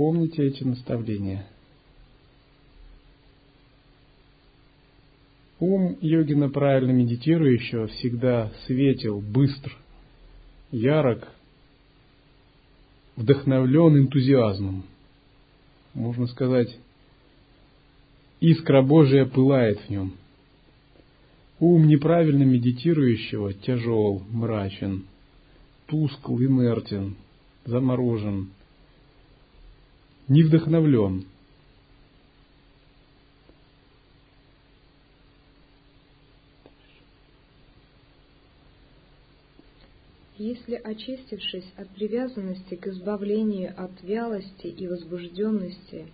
Помните 0.00 0.46
эти 0.46 0.64
наставления. 0.64 1.46
Ум 5.58 5.98
йогина 6.00 6.48
правильно 6.48 6.90
медитирующего 6.92 7.86
всегда 7.88 8.50
светил, 8.64 9.20
быстр, 9.20 9.76
ярок, 10.70 11.28
вдохновлен 13.14 13.98
энтузиазмом. 13.98 14.84
Можно 15.92 16.28
сказать, 16.28 16.74
искра 18.40 18.80
Божия 18.80 19.26
пылает 19.26 19.80
в 19.80 19.90
нем. 19.90 20.14
Ум 21.58 21.86
неправильно 21.86 22.44
медитирующего 22.44 23.52
тяжел, 23.52 24.22
мрачен, 24.30 25.04
тускл, 25.88 26.38
инертен, 26.38 27.16
заморожен, 27.66 28.48
не 30.30 30.44
вдохновлен. 30.44 31.24
Если, 40.38 40.76
очистившись 40.76 41.70
от 41.76 41.88
привязанности 41.90 42.76
к 42.76 42.86
избавлению 42.86 43.74
от 43.76 43.90
вялости 44.02 44.68
и 44.68 44.86
возбужденности, 44.86 46.06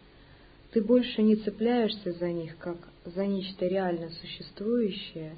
ты 0.72 0.82
больше 0.82 1.22
не 1.22 1.36
цепляешься 1.36 2.12
за 2.12 2.32
них, 2.32 2.56
как 2.56 2.78
за 3.04 3.26
нечто 3.26 3.66
реально 3.66 4.08
существующее, 4.22 5.36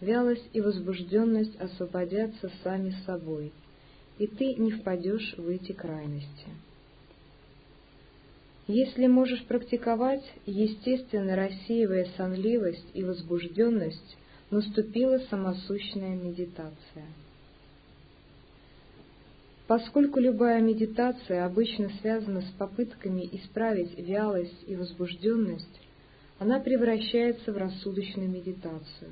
вялость 0.00 0.48
и 0.54 0.62
возбужденность 0.62 1.60
освободятся 1.60 2.50
сами 2.64 2.96
собой, 3.04 3.52
и 4.18 4.26
ты 4.26 4.54
не 4.54 4.72
впадешь 4.72 5.34
в 5.36 5.46
эти 5.46 5.72
крайности. 5.72 6.48
Если 8.68 9.06
можешь 9.06 9.44
практиковать, 9.46 10.22
естественно 10.44 11.34
рассеивая 11.34 12.06
сонливость 12.18 12.84
и 12.92 13.02
возбужденность, 13.02 14.18
наступила 14.50 15.18
самосущная 15.30 16.14
медитация. 16.14 17.06
Поскольку 19.66 20.20
любая 20.20 20.60
медитация 20.60 21.46
обычно 21.46 21.90
связана 22.02 22.42
с 22.42 22.50
попытками 22.58 23.26
исправить 23.32 23.98
вялость 23.98 24.64
и 24.66 24.76
возбужденность, 24.76 25.80
она 26.38 26.60
превращается 26.60 27.52
в 27.52 27.56
рассудочную 27.56 28.28
медитацию. 28.28 29.10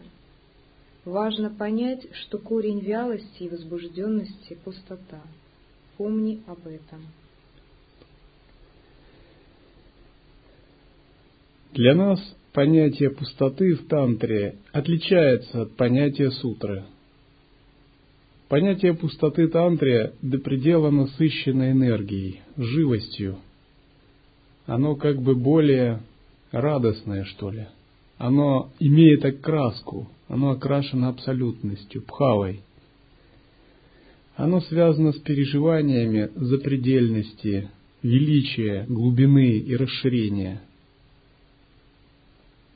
Важно 1.06 1.48
понять, 1.48 2.06
что 2.12 2.38
корень 2.38 2.80
вялости 2.80 3.44
и 3.44 3.48
возбужденности– 3.48 4.58
пустота. 4.64 5.22
Помни 5.96 6.42
об 6.46 6.66
этом. 6.66 7.06
Для 11.76 11.94
нас 11.94 12.18
понятие 12.54 13.10
пустоты 13.10 13.74
в 13.74 13.86
тантре 13.86 14.56
отличается 14.72 15.62
от 15.62 15.76
понятия 15.76 16.30
сутры. 16.30 16.84
Понятие 18.48 18.94
пустоты 18.94 19.46
тантре 19.48 20.14
до 20.22 20.38
предела 20.38 20.90
насыщено 20.90 21.70
энергией, 21.72 22.40
живостью. 22.56 23.36
Оно 24.64 24.94
как 24.96 25.20
бы 25.20 25.34
более 25.34 26.00
радостное, 26.50 27.24
что 27.24 27.50
ли. 27.50 27.66
Оно 28.16 28.70
имеет 28.80 29.26
окраску, 29.26 30.08
оно 30.28 30.52
окрашено 30.52 31.10
абсолютностью, 31.10 32.00
пхавой. 32.00 32.62
Оно 34.34 34.62
связано 34.62 35.12
с 35.12 35.18
переживаниями 35.18 36.30
запредельности, 36.36 37.68
величия, 38.02 38.86
глубины 38.88 39.58
и 39.58 39.76
расширения– 39.76 40.62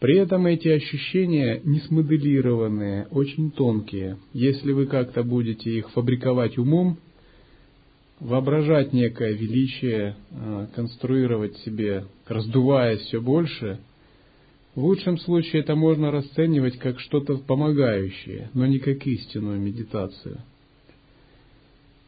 при 0.01 0.17
этом 0.17 0.47
эти 0.47 0.69
ощущения 0.69 1.61
не 1.63 1.81
смоделированные, 1.81 3.07
очень 3.11 3.51
тонкие. 3.51 4.17
Если 4.33 4.73
вы 4.73 4.87
как-то 4.87 5.23
будете 5.23 5.71
их 5.71 5.91
фабриковать 5.91 6.57
умом, 6.57 6.99
воображать 8.19 8.95
некое 8.95 9.33
величие, 9.35 10.17
а, 10.33 10.69
конструировать 10.75 11.57
себе, 11.59 12.07
раздуваясь 12.27 13.01
все 13.01 13.21
больше, 13.21 13.79
в 14.75 14.83
лучшем 14.83 15.19
случае 15.19 15.63
это 15.63 15.75
можно 15.75 16.11
расценивать 16.11 16.79
как 16.79 16.99
что-то 16.99 17.37
помогающее, 17.37 18.51
но 18.55 18.67
не 18.67 18.79
как 18.79 19.07
истинную 19.07 19.61
медитацию. 19.61 20.41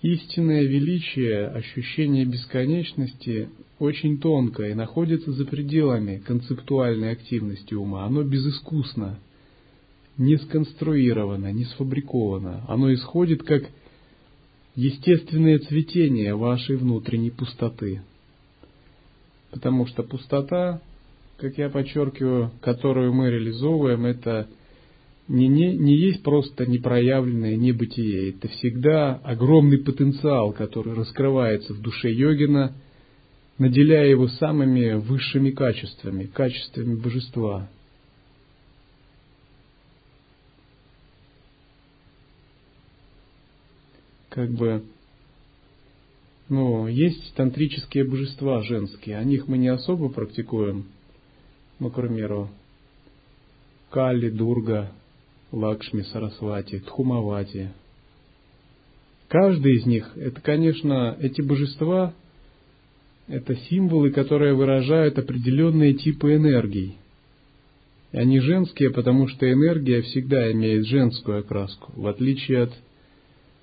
Истинное 0.03 0.65
величие, 0.65 1.47
ощущение 1.47 2.25
бесконечности 2.25 3.49
очень 3.79 4.19
тонко 4.19 4.65
и 4.65 4.75
находится 4.75 5.31
за 5.31 5.45
пределами 5.45 6.19
концептуальной 6.19 7.13
активности 7.13 7.75
ума. 7.75 8.05
Оно 8.05 8.25
безыскусно, 8.25 9.21
не 10.19 10.39
сконструировано, 10.39 11.53
не 11.53 11.65
сфабриковано. 11.67 12.65
Оно 12.67 12.93
исходит 12.93 13.45
как 13.45 13.63
естественное 14.75 15.61
цветение 15.61 16.35
вашей 16.35 16.75
внутренней 16.75 17.31
пустоты. 17.31 18.03
Потому 19.53 19.87
что 19.87 20.03
пустота, 20.03 20.81
как 21.37 21.59
я 21.59 21.69
подчеркиваю, 21.69 22.51
которую 22.61 23.15
мы 23.15 23.31
реализовываем, 23.31 24.05
это– 24.07 24.49
не, 25.33 25.49
не, 25.49 25.75
не 25.79 25.97
есть 25.97 26.23
просто 26.23 26.67
непроявленное 26.67 27.57
небытие. 27.57 28.31
Это 28.31 28.49
всегда 28.49 29.15
огромный 29.15 29.79
потенциал, 29.79 30.53
который 30.53 30.93
раскрывается 30.93 31.73
в 31.73 31.81
душе 31.81 32.13
йогина, 32.13 32.75
наделяя 33.57 34.07
его 34.07 34.29
самыми 34.29 34.93
высшими 34.93 35.51
качествами, 35.51 36.27
качествами 36.27 36.97
божества. 36.97 37.71
Как 44.29 44.51
бы, 44.51 44.83
ну, 46.51 46.89
есть 46.89 47.35
тантрические 47.37 48.05
божества 48.05 48.63
женские, 48.63 49.17
о 49.17 49.25
них 49.25 49.49
мы 49.49 49.57
не 49.57 49.69
особо 49.69 50.11
практикуем, 50.11 50.89
ну, 51.79 51.89
к 51.89 51.95
примеру, 51.95 52.51
Кали, 53.89 54.29
Дурга, 54.29 54.93
Лакшми, 55.53 56.03
Сарасвати, 56.03 56.81
Тхумавати, 56.81 57.71
Каждый 59.33 59.77
из 59.77 59.87
них, 59.87 60.11
это, 60.17 60.43
конечно, 60.43 61.17
эти 61.19 61.41
божества, 61.41 62.13
это 63.29 63.57
символы, 63.57 64.11
которые 64.11 64.53
выражают 64.53 65.19
определенные 65.19 65.95
типы 65.95 66.35
энергий. 66.35 66.99
И 68.13 68.19
они 68.19 68.41
женские, 68.41 68.91
потому 68.91 69.29
что 69.29 69.51
энергия 69.51 70.03
всегда 70.03 70.53
имеет 70.53 70.87
женскую 70.87 71.39
окраску, 71.39 71.93
в 71.97 72.07
отличие 72.09 72.65
от 72.65 72.73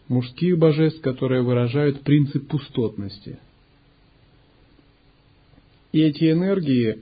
мужских 0.08 0.58
божеств, 0.58 1.02
которые 1.02 1.44
выражают 1.44 2.02
принцип 2.02 2.48
пустотности. 2.48 3.38
И 5.92 6.02
эти 6.02 6.32
энергии 6.32 6.98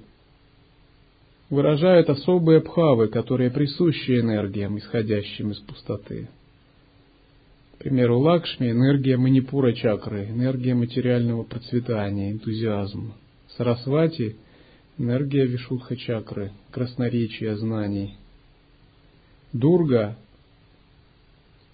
выражают 1.50 2.10
особые 2.10 2.60
бхавы, 2.60 3.08
которые 3.08 3.52
присущи 3.52 4.20
энергиям, 4.20 4.78
исходящим 4.78 5.52
из 5.52 5.60
пустоты. 5.60 6.28
К 7.74 7.78
примеру, 7.80 8.20
Лакшми– 8.20 8.72
энергия 8.72 9.18
манипура 9.18 9.72
чакры, 9.74 10.26
энергия 10.26 10.74
материального 10.74 11.44
процветания, 11.44 12.32
энтузиазм. 12.32 13.14
Сарасвати– 13.56 14.36
энергия 14.98 15.46
вишудха 15.46 15.96
чакры, 15.96 16.52
красноречия 16.72 17.56
знаний. 17.56 18.16
Дурга– 19.54 20.18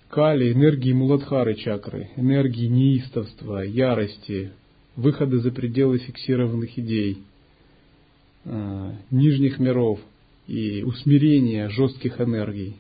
Кали– 0.10 0.52
энергии 0.54 0.94
Муладхары 0.94 1.56
чакры, 1.56 2.12
энергии 2.18 2.68
неистовства, 2.68 3.64
ярости, 3.64 4.52
выхода 4.96 5.40
за 5.40 5.52
пределы 5.52 5.98
фиксированных 5.98 6.78
идей, 6.78 7.24
нижних 8.46 9.60
миров 9.60 10.00
и 10.48 10.84
усмирения 10.84 11.70
жестких 11.70 12.20
энергий. 12.20 12.78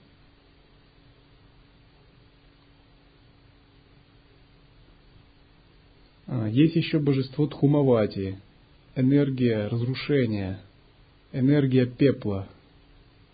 А, 6.27 6.47
есть 6.47 6.75
еще 6.75 6.99
божество 6.99 7.47
Тхумавати, 7.47 8.39
энергия 8.95 9.67
разрушения, 9.67 10.59
энергия 11.31 11.85
пепла, 11.85 12.47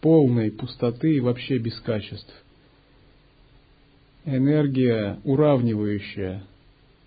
полной 0.02 0.52
пустоты 0.52 1.16
и 1.16 1.20
вообще 1.20 1.58
без 1.58 1.80
качеств. 1.80 2.34
Энергия 4.26 5.20
уравнивающая 5.24 6.44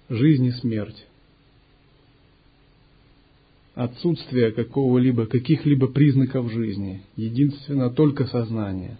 жизнь 0.08 0.46
и 0.46 0.52
смерть. 0.52 1.06
Отсутствие 3.74 4.52
какого-либо, 4.52 5.26
каких-либо 5.26 5.86
признаков 5.86 6.52
жизни, 6.52 7.02
единственно 7.16 7.88
только 7.88 8.26
сознание. 8.26 8.98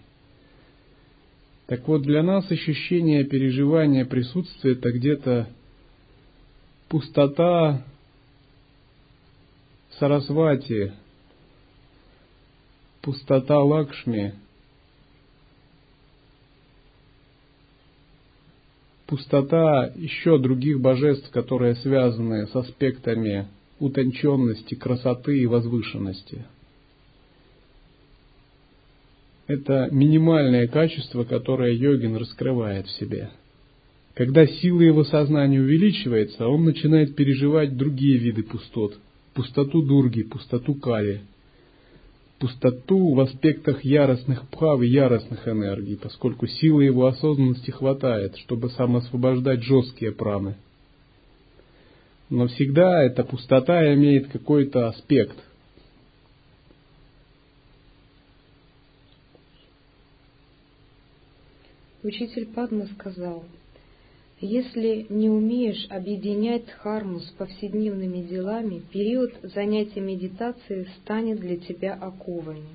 Так 1.67 1.87
вот, 1.87 2.01
для 2.01 2.23
нас 2.23 2.49
ощущение 2.49 3.23
переживания 3.23 4.03
присутствия 4.03 4.73
это 4.73 4.91
где-то 4.91 5.47
пустота 6.89 7.83
Сарасвати, 9.99 10.91
пустота 13.01 13.59
Лакшми, 13.61 14.33
пустота 19.05 19.91
еще 19.95 20.39
других 20.39 20.81
божеств, 20.81 21.29
которые 21.29 21.75
связаны 21.75 22.47
с 22.47 22.55
аспектами 22.55 23.47
утонченности, 23.83 24.75
красоты 24.75 25.39
и 25.39 25.45
возвышенности. 25.45 26.45
Это 29.47 29.89
минимальное 29.91 30.67
качество, 30.67 31.23
которое 31.23 31.73
йогин 31.73 32.15
раскрывает 32.15 32.87
в 32.87 32.97
себе– 32.97 33.29
когда 34.13 34.45
сила 34.45 34.81
его 34.81 35.03
сознания 35.03 35.59
увеличивается, 35.59 36.47
он 36.47 36.65
начинает 36.65 37.15
переживать 37.15 37.75
другие 37.75 38.17
виды 38.17 38.43
пустот. 38.43 38.99
Пустоту 39.33 39.81
дурги, 39.81 40.21
пустоту 40.21 40.75
кали, 40.75 41.21
пустоту 42.37 43.15
в 43.15 43.19
аспектах 43.19 43.83
яростных 43.83 44.47
пхав 44.49 44.83
и 44.83 44.87
яростных 44.87 45.47
энергий, 45.47 45.97
поскольку 45.97 46.45
силы 46.45 46.83
его 46.83 47.07
осознанности 47.07 47.71
хватает, 47.71 48.37
чтобы 48.37 48.69
самоосвобождать 48.69 49.63
жесткие 49.63 50.11
праны. 50.11 50.55
Но 52.29 52.47
всегда 52.47 53.03
эта 53.03 53.23
пустота 53.23 53.93
имеет 53.93 54.27
какой-то 54.29 54.87
аспект. 54.87 55.37
Учитель 62.03 62.47
Падма 62.47 62.87
сказал– 62.87 63.45
если 64.45 65.05
не 65.07 65.29
умеешь 65.29 65.87
объединять 65.89 66.65
дхарму 66.65 67.21
с 67.21 67.31
повседневными 67.31 68.23
делами, 68.23 68.83
период 68.91 69.31
занятия 69.41 70.01
медитацией 70.01 70.85
станет 70.97 71.39
для 71.39 71.55
тебя 71.55 71.93
оковами. 71.93 72.67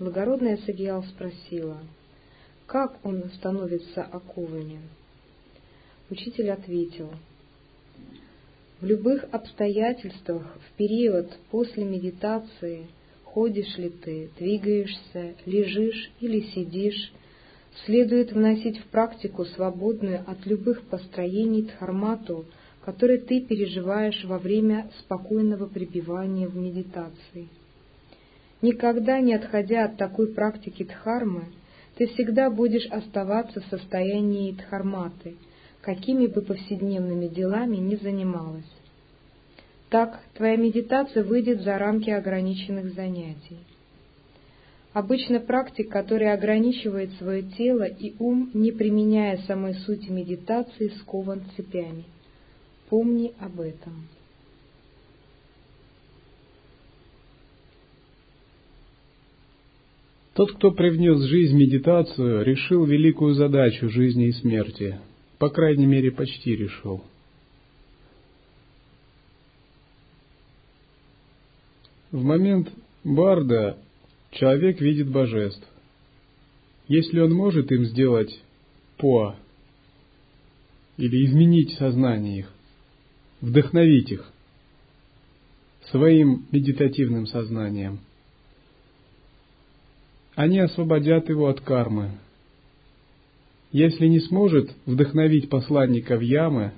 Благородная 0.00 0.56
Сагиял 0.56 1.04
спросила, 1.04 1.78
как 2.66 2.98
он 3.06 3.30
становится 3.36 4.02
оковами? 4.02 4.80
Учитель 6.10 6.50
ответил, 6.50 7.12
в 8.84 8.86
любых 8.86 9.24
обстоятельствах 9.32 10.58
в 10.68 10.76
период 10.76 11.32
после 11.50 11.84
медитации 11.84 12.86
ходишь 13.24 13.78
ли 13.78 13.88
ты, 13.88 14.28
двигаешься, 14.38 15.36
лежишь 15.46 16.10
или 16.20 16.40
сидишь, 16.54 17.10
следует 17.86 18.32
вносить 18.32 18.76
в 18.76 18.84
практику 18.88 19.46
свободную 19.46 20.22
от 20.26 20.44
любых 20.44 20.82
построений 20.82 21.62
дхармату, 21.62 22.44
который 22.84 23.16
ты 23.16 23.40
переживаешь 23.40 24.22
во 24.26 24.38
время 24.38 24.90
спокойного 24.98 25.64
пребывания 25.64 26.46
в 26.46 26.54
медитации. 26.54 27.48
Никогда 28.60 29.18
не 29.18 29.32
отходя 29.32 29.86
от 29.86 29.96
такой 29.96 30.26
практики 30.34 30.84
дхармы, 30.84 31.46
ты 31.96 32.06
всегда 32.08 32.50
будешь 32.50 32.86
оставаться 32.90 33.62
в 33.62 33.66
состоянии 33.70 34.52
дхарматы, 34.52 35.36
какими 35.84 36.26
бы 36.26 36.40
повседневными 36.40 37.28
делами 37.28 37.76
ни 37.76 37.96
занималась. 37.96 38.73
Так 39.94 40.18
твоя 40.34 40.56
медитация 40.56 41.22
выйдет 41.22 41.62
за 41.62 41.78
рамки 41.78 42.10
ограниченных 42.10 42.94
занятий. 42.94 43.58
Обычно 44.92 45.38
практик, 45.38 45.88
который 45.88 46.32
ограничивает 46.32 47.12
свое 47.12 47.42
тело 47.42 47.84
и 47.84 48.12
ум, 48.18 48.50
не 48.54 48.72
применяя 48.72 49.36
самой 49.46 49.74
сути 49.74 50.10
медитации, 50.10 50.88
скован 51.00 51.42
цепями. 51.56 52.06
Помни 52.88 53.34
об 53.38 53.60
этом. 53.60 54.08
Тот, 60.32 60.54
кто 60.54 60.72
привнес 60.72 61.20
в 61.20 61.28
жизнь 61.28 61.56
медитацию, 61.56 62.44
решил 62.44 62.84
великую 62.84 63.34
задачу 63.34 63.88
жизни 63.90 64.26
и 64.26 64.32
смерти. 64.32 64.98
По 65.38 65.50
крайней 65.50 65.86
мере, 65.86 66.10
почти 66.10 66.56
решил. 66.56 67.04
В 72.14 72.22
момент 72.22 72.70
Барда 73.02 73.76
Человек 74.30 74.80
видит 74.80 75.10
божеств. 75.10 75.66
Если 76.86 77.18
он 77.18 77.32
может 77.32 77.72
им 77.72 77.86
сделать 77.86 78.40
поа, 78.98 79.34
или 80.96 81.26
изменить 81.26 81.76
сознание 81.76 82.38
их, 82.38 82.52
вдохновить 83.40 84.12
их 84.12 84.30
своим 85.90 86.46
медитативным 86.52 87.26
сознанием, 87.26 87.98
они 90.36 90.60
освободят 90.60 91.28
его 91.28 91.48
от 91.48 91.62
кармы. 91.62 92.12
Если 93.72 94.06
не 94.06 94.20
сможет 94.20 94.70
вдохновить 94.86 95.48
посланника 95.48 96.16
в 96.16 96.20
ямы 96.20 96.74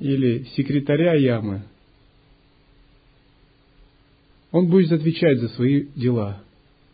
или 0.00 0.42
секретаря 0.56 1.14
ямы, 1.14 1.62
он 4.52 4.68
будет 4.68 4.92
отвечать 4.92 5.38
за 5.38 5.48
свои 5.50 5.86
дела, 5.94 6.42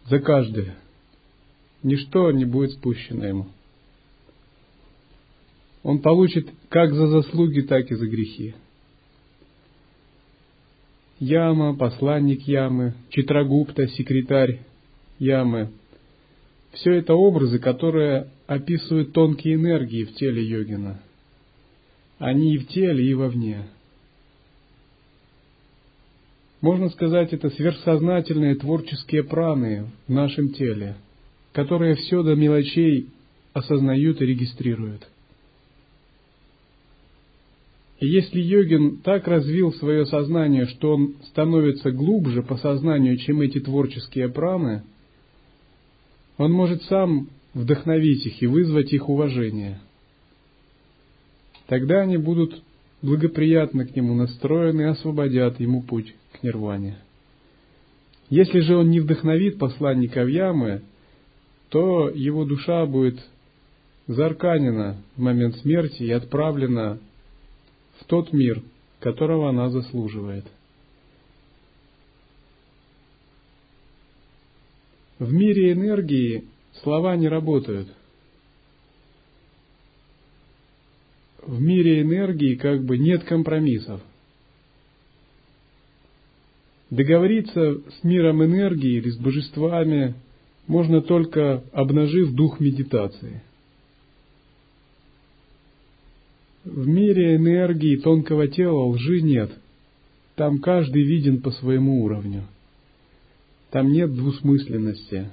за 0.07 0.19
каждое. 0.19 0.77
Ничто 1.83 2.31
не 2.33 2.45
будет 2.45 2.73
спущено 2.73 3.25
ему. 3.25 3.47
Он 5.83 6.01
получит 6.01 6.49
как 6.69 6.93
за 6.93 7.07
заслуги, 7.07 7.61
так 7.61 7.91
и 7.91 7.95
за 7.95 8.07
грехи. 8.07 8.55
Яма, 11.19 11.77
посланник 11.77 12.43
Ямы, 12.43 12.95
Читрагупта, 13.11 13.87
секретарь 13.89 14.61
Ямы. 15.19 15.71
Все 16.73 16.93
это 16.95 17.15
образы, 17.15 17.59
которые 17.59 18.29
описывают 18.47 19.13
тонкие 19.13 19.55
энергии 19.55 20.05
в 20.05 20.15
теле 20.15 20.45
йогина. 20.45 21.01
Они 22.19 22.55
и 22.55 22.59
в 22.59 22.69
теле, 22.69 23.05
и 23.05 23.15
вовне. 23.15 23.67
Можно 26.67 26.89
сказать, 26.89 27.33
это 27.33 27.49
сверхсознательные 27.51 28.57
творческие 28.57 29.23
праны 29.23 29.87
в 30.09 30.13
нашем 30.13 30.49
теле, 30.49 30.97
которые 31.53 31.95
все 31.95 32.25
до 32.25 32.35
мелочей 32.35 33.07
осознают 33.53 34.21
и 34.21 34.27
регистрируют. 34.27 35.07
И 38.01 38.09
если 38.09 38.41
йогин 38.41 38.97
так 38.97 39.29
развил 39.29 39.75
свое 39.75 40.07
сознание, 40.07 40.67
что 40.67 40.95
он 40.97 41.15
становится 41.29 41.93
глубже 41.93 42.43
по 42.43 42.57
сознанию, 42.57 43.17
чем 43.19 43.43
эти 43.43 43.61
творческие 43.61 44.29
праны, 44.29 44.83
он 46.37 46.51
может 46.51 46.83
сам 46.83 47.29
вдохновить 47.55 48.27
их 48.27 48.43
и 48.43 48.49
вызвать 48.49 48.93
их 48.93 49.09
уважение. 49.09 49.79
Тогда 51.69 52.01
они 52.01 52.17
будут 52.17 52.61
благоприятно 53.03 53.87
к 53.87 53.95
нему 53.95 54.15
настроены 54.15 54.83
и 54.83 54.85
освободят 54.85 55.61
ему 55.61 55.83
путь 55.83 56.15
к 56.33 56.43
нирване. 56.43 56.97
Если 58.29 58.61
же 58.61 58.77
он 58.77 58.91
не 58.91 59.01
вдохновит 59.01 59.59
посланника 59.59 60.25
Ямы, 60.27 60.83
то 61.69 62.09
его 62.09 62.45
душа 62.45 62.85
будет 62.87 63.21
зарканена 64.07 64.97
в 65.17 65.21
момент 65.21 65.57
смерти 65.59 66.03
и 66.03 66.11
отправлена 66.11 66.99
в 67.99 68.05
тот 68.05 68.33
мир, 68.33 68.63
которого 69.01 69.49
она 69.51 69.69
заслуживает. 69.71 70.47
В 75.19 75.33
мире 75.33 75.73
энергии 75.73 76.45
слова 76.83 77.17
не 77.17 77.29
работают. 77.29 77.89
В 81.47 81.61
мире 81.61 82.03
энергии 82.03 82.57
как 82.57 82.85
бы 82.85 82.99
нет 82.99 83.25
компромиссов. 83.25 84.01
Договориться 86.91 87.81
с 87.91 88.05
миром 88.05 88.45
энергии 88.45 88.99
или 88.99 89.11
с 89.11 89.17
божествами 89.17 90.15
можно 90.67 91.01
только 91.01 91.65
обнажив 91.73 92.33
дух 92.33 92.61
медитации– 92.61 93.43
В 96.67 96.89
мире 96.89 97.37
энергии 97.37 97.97
тонкого 97.97 98.49
тела 98.49 98.87
лжи 98.89 99.21
нет. 99.21 99.53
Там 100.35 100.59
каждый 100.59 101.05
виден 101.05 101.41
по 101.41 101.53
своему 101.53 102.03
уровню. 102.03 102.43
Там 103.71 103.93
нет 103.93 104.13
двусмысленности. 104.13 105.31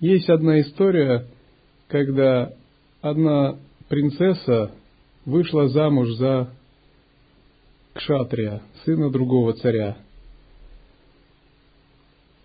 Есть 0.00 0.28
одна 0.28 0.60
история, 0.60 1.26
когда 1.88 2.52
одна 3.00 3.58
принцесса 3.88 4.72
вышла 5.24 5.68
замуж 5.68 6.10
за 6.12 6.50
кшатрия, 7.94 8.62
сына 8.84 9.10
другого 9.10 9.54
царя. 9.54 9.96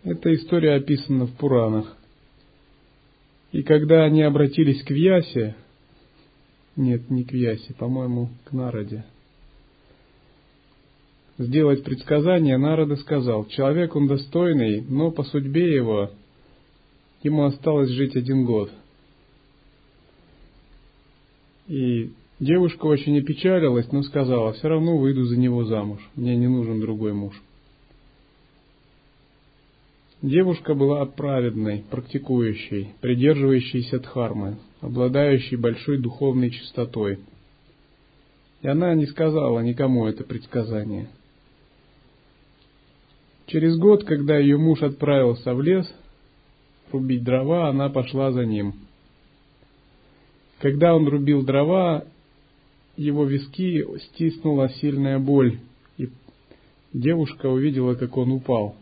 Эта 0.03 0.33
история 0.33 0.75
описана 0.75 1.25
в 1.25 1.35
Пуранах. 1.35 1.97
И 3.51 3.63
когда 3.63 4.05
они 4.05 4.23
обратились 4.23 4.81
к 4.83 4.89
Вьясе, 4.89 5.55
нет, 6.77 7.09
не 7.09 7.25
к 7.25 7.33
Вьясе, 7.33 7.73
по-моему, 7.73 8.29
к 8.45 8.53
Народе, 8.53 9.03
сделать 11.37 11.83
предсказание, 11.83 12.57
Народа 12.57 12.95
сказал, 12.95 13.45
человек 13.45 13.95
он 13.95 14.07
достойный, 14.07 14.81
но 14.81 15.11
по 15.11 15.23
судьбе 15.23 15.75
его 15.75 16.11
ему 17.23 17.43
осталось 17.45 17.89
жить 17.89 18.15
один 18.15 18.45
год. 18.45 18.71
И 21.67 22.11
девушка 22.39 22.85
очень 22.85 23.19
опечалилась, 23.19 23.91
но 23.91 24.03
сказала, 24.03 24.53
все 24.53 24.67
равно 24.67 24.97
выйду 24.97 25.23
за 25.25 25.37
него 25.37 25.63
замуж, 25.65 25.99
мне 26.15 26.35
не 26.35 26.47
нужен 26.47 26.79
другой 26.79 27.13
муж. 27.13 27.41
Девушка 30.21 30.75
была 30.75 31.03
праведной, 31.05 31.83
практикующей, 31.89 32.89
придерживающейся 33.01 33.99
дхармы, 33.99 34.57
обладающей 34.79 35.57
большой 35.57 35.97
духовной 35.97 36.51
чистотой. 36.51 37.19
И 38.61 38.67
она 38.67 38.93
не 38.93 39.07
сказала 39.07 39.61
никому 39.61 40.05
это 40.05 40.23
предсказание. 40.23 41.09
Через 43.47 43.77
год, 43.77 44.03
когда 44.03 44.37
ее 44.37 44.57
муж 44.57 44.83
отправился 44.83 45.55
в 45.55 45.61
лес 45.61 45.91
рубить 46.91 47.23
дрова, 47.23 47.69
она 47.69 47.89
пошла 47.89 48.31
за 48.31 48.45
ним. 48.45 48.73
Когда 50.59 50.95
он 50.95 51.07
рубил 51.07 51.43
дрова, 51.43 52.05
его 52.95 53.25
виски 53.25 53.83
стиснула 54.07 54.69
сильная 54.69 55.17
боль, 55.19 55.59
и 55.97 56.09
девушка 56.93 57.47
увидела, 57.47 57.95
как 57.95 58.15
он 58.17 58.31
упал– 58.31 58.75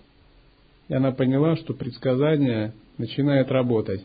и 0.89 0.93
она 0.93 1.11
поняла, 1.11 1.55
что 1.55 1.73
предсказание 1.73 2.73
начинает 2.97 3.49
работать. 3.51 4.03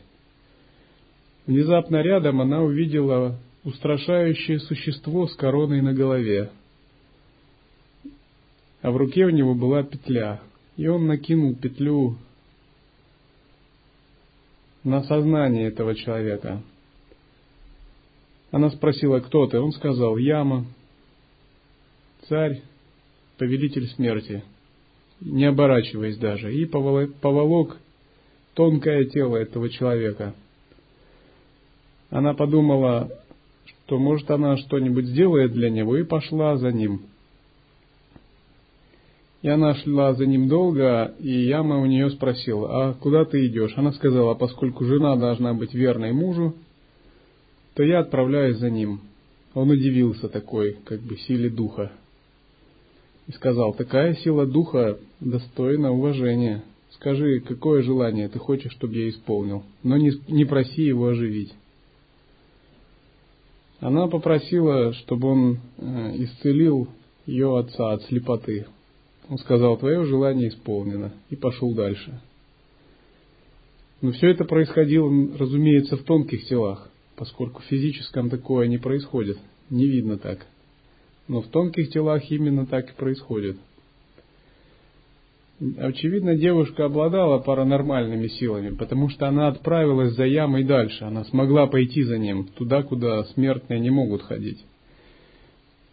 Внезапно 1.46 2.02
рядом 2.02 2.40
она 2.40 2.62
увидела 2.62 3.38
устрашающее 3.64 4.60
существо 4.60 5.26
с 5.26 5.34
короной 5.34 5.80
на 5.80 5.94
голове, 5.94 6.50
а 8.82 8.90
в 8.90 8.96
руке 8.98 9.24
у 9.24 9.30
него 9.30 9.54
была 9.54 9.82
петля, 9.82 10.42
и 10.76 10.86
он 10.86 11.06
накинул 11.06 11.54
петлю 11.54 12.18
на 14.84 15.02
сознание 15.02 15.68
этого 15.68 15.94
человека. 15.94 16.62
Она 18.50 18.70
спросила, 18.70 19.18
кто 19.20 19.46
ты? 19.46 19.58
Он 19.58 19.72
сказал, 19.72 20.16
Яма, 20.16 20.66
царь, 22.28 22.62
повелитель 23.36 23.88
смерти 23.88 24.44
не 25.20 25.46
оборачиваясь 25.46 26.18
даже, 26.18 26.54
и 26.54 26.66
поволок 26.66 27.78
тонкое 28.54 29.04
тело 29.06 29.36
этого 29.36 29.68
человека. 29.68 30.34
Она 32.10 32.34
подумала, 32.34 33.10
что 33.66 33.98
может 33.98 34.30
она 34.30 34.56
что-нибудь 34.56 35.06
сделает 35.06 35.52
для 35.52 35.70
него, 35.70 35.96
и 35.96 36.04
пошла 36.04 36.56
за 36.56 36.70
ним. 36.70 37.02
И 39.44 39.48
она 39.48 39.74
шла 39.74 40.14
за 40.14 40.24
ним 40.24 40.48
долго, 40.48 41.14
и 41.20 41.28
Яма 41.28 41.78
у 41.78 41.84
нее 41.84 42.08
спросил, 42.08 42.64
а 42.64 42.94
куда 42.94 43.26
ты 43.26 43.46
идешь? 43.46 43.74
Она 43.76 43.92
сказала, 43.92 44.32
поскольку 44.32 44.86
жена 44.86 45.16
должна 45.16 45.52
быть 45.52 45.74
верной 45.74 46.12
мужу, 46.12 46.54
то 47.74 47.82
я 47.82 47.98
отправляюсь 47.98 48.56
за 48.56 48.70
ним. 48.70 49.02
Он 49.52 49.68
удивился 49.68 50.30
такой, 50.30 50.78
как 50.86 51.00
бы, 51.00 51.18
силе 51.18 51.50
духа 51.50 51.92
и 53.26 53.32
сказал, 53.32 53.74
такая 53.74 54.14
сила 54.14 54.46
духа 54.46 54.98
достойна 55.20 55.92
уважения. 55.92 56.64
Скажи, 56.92 57.40
какое 57.40 57.82
желание 57.82 58.30
ты 58.30 58.38
хочешь, 58.38 58.72
чтобы 58.72 58.94
я 58.94 59.10
исполнил, 59.10 59.62
но 59.82 59.98
не, 59.98 60.12
не 60.26 60.46
проси 60.46 60.84
его 60.84 61.08
оживить. 61.08 61.52
Она 63.78 64.06
попросила, 64.06 64.94
чтобы 64.94 65.28
он 65.28 65.58
э, 65.76 66.12
исцелил 66.16 66.88
ее 67.26 67.58
отца 67.58 67.92
от 67.92 68.04
слепоты. 68.04 68.64
Он 69.28 69.38
сказал, 69.38 69.78
твое 69.78 70.04
желание 70.04 70.48
исполнено, 70.48 71.12
и 71.30 71.36
пошел 71.36 71.72
дальше. 71.74 72.20
Но 74.02 74.12
все 74.12 74.30
это 74.30 74.44
происходило, 74.44 75.10
разумеется, 75.38 75.96
в 75.96 76.02
тонких 76.02 76.44
телах, 76.44 76.90
поскольку 77.16 77.62
в 77.62 77.64
физическом 77.64 78.28
такое 78.28 78.66
не 78.66 78.76
происходит, 78.78 79.38
не 79.70 79.86
видно 79.86 80.18
так. 80.18 80.46
Но 81.26 81.40
в 81.40 81.46
тонких 81.48 81.88
телах 81.90 82.30
именно 82.30 82.66
так 82.66 82.90
и 82.90 82.94
происходит. 82.94 83.56
Очевидно, 85.78 86.36
девушка 86.36 86.84
обладала 86.84 87.38
паранормальными 87.38 88.26
силами, 88.26 88.74
потому 88.74 89.08
что 89.08 89.28
она 89.28 89.48
отправилась 89.48 90.14
за 90.14 90.24
ямой 90.24 90.64
дальше. 90.64 91.04
Она 91.04 91.24
смогла 91.24 91.66
пойти 91.66 92.02
за 92.02 92.18
ним, 92.18 92.48
туда, 92.48 92.82
куда 92.82 93.24
смертные 93.24 93.80
не 93.80 93.90
могут 93.90 94.22
ходить. 94.22 94.62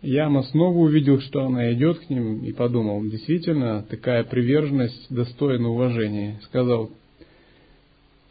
Яма 0.02 0.44
снова 0.44 0.78
увидел, 0.78 1.20
что 1.22 1.46
она 1.46 1.72
идет 1.74 2.00
к 2.00 2.10
ним, 2.10 2.44
и 2.44 2.52
подумал, 2.52 3.04
действительно, 3.04 3.84
такая 3.84 4.24
приверженность 4.24 5.14
достойна 5.14 5.70
уважения. 5.70 6.40
Сказал, 6.44 6.90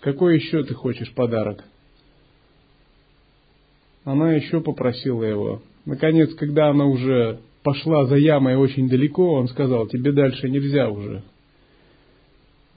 какой 0.00 0.37
еще 0.37 0.64
ты 0.64 0.74
хочешь 0.74 1.12
подарок? 1.12 1.64
Она 4.04 4.33
еще 4.33 4.61
попросила 4.61 5.22
его, 5.22 5.62
Наконец, 5.85 6.35
когда 6.35 6.68
она 6.68 6.87
уже 6.87 7.40
пошла 7.62 8.06
за 8.06 8.16
ямой 8.16 8.56
очень 8.56 8.88
далеко, 8.88 9.33
он 9.33 9.48
сказал, 9.48 9.87
тебе 9.87 10.12
дальше 10.12 10.48
нельзя 10.48 10.88
уже. 10.88 11.22